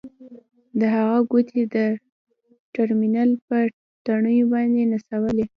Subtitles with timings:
[0.79, 1.75] د هغه ګوتې د
[2.73, 3.57] ټرمینل په
[4.05, 5.45] تڼیو باندې نڅولې